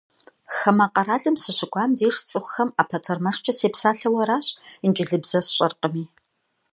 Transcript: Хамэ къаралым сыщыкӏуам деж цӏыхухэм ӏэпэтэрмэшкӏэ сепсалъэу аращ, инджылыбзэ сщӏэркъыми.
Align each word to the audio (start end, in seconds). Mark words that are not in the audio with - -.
Хамэ 0.55 0.85
къаралым 0.93 1.35
сыщыкӏуам 1.41 1.91
деж 1.97 2.15
цӏыхухэм 2.29 2.69
ӏэпэтэрмэшкӏэ 2.75 3.53
сепсалъэу 3.57 4.17
аращ, 4.21 4.47
инджылыбзэ 4.85 5.39
сщӏэркъыми. 5.45 6.05